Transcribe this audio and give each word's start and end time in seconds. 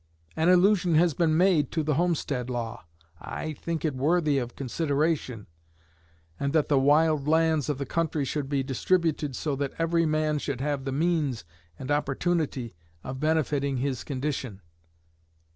An 0.35 0.49
allusion 0.49 0.95
has 0.95 1.13
been 1.13 1.37
made 1.37 1.71
to 1.73 1.83
the 1.83 1.93
Homestead 1.93 2.49
Law. 2.49 2.85
I 3.19 3.53
think 3.53 3.85
it 3.85 3.93
worthy 3.93 4.39
of 4.39 4.55
consideration, 4.55 5.45
and 6.39 6.53
that 6.53 6.69
the 6.69 6.79
wild 6.79 7.27
lands 7.27 7.69
of 7.69 7.77
the 7.77 7.85
country 7.85 8.25
should 8.25 8.49
be 8.49 8.63
distributed 8.63 9.35
so 9.35 9.55
that 9.57 9.73
every 9.77 10.07
man 10.07 10.39
should 10.39 10.59
have 10.59 10.85
the 10.85 10.91
means 10.91 11.45
and 11.77 11.91
opportunity 11.91 12.73
of 13.03 13.19
benefiting 13.19 13.77
his 13.77 14.03
condition. 14.03 14.61